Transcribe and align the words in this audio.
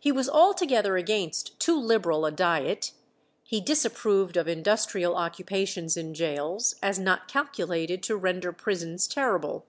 He 0.00 0.10
was 0.10 0.30
altogether 0.30 0.96
against 0.96 1.60
too 1.60 1.78
liberal 1.78 2.24
a 2.24 2.30
diet; 2.32 2.92
he 3.44 3.60
disapproved 3.60 4.38
of 4.38 4.48
industrial 4.48 5.14
occupations 5.14 5.94
in 5.94 6.14
gaols, 6.14 6.76
as 6.82 6.98
not 6.98 7.28
calculated 7.28 8.02
to 8.04 8.16
render 8.16 8.50
prisons 8.54 9.06
terrible. 9.06 9.66